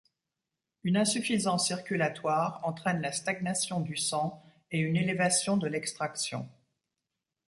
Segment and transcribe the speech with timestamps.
[0.83, 6.49] Une insuffisance circulatoire entraîne la stagnation du sang et une élévation de l'extraction.